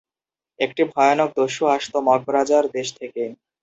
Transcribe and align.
একটি 0.59 0.81
ভয়ানক 0.91 1.29
দস্যু 1.37 1.63
আসতো 1.75 1.97
মগ 2.07 2.21
রাজার 2.35 2.65
দেশ 2.75 2.87
থেকে। 2.99 3.23